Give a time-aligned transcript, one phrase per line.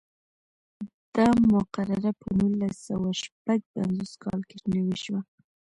[1.15, 5.21] دا مقرره په نولس سوه شپږ پنځوس کال کې نوې شوه.